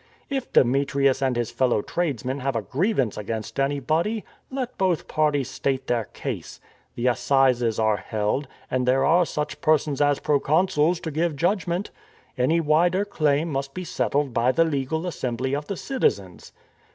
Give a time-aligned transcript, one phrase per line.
[0.31, 5.85] If Demetrius and his fellow tradesmen have a grievance against anybody, let both parties state
[5.85, 6.59] their case.
[6.95, 11.91] The assizes are held, and there are such persons as proconsuls to give judgment.
[12.35, 16.51] Any wider claim must be settled by the legal assembly of the citizens.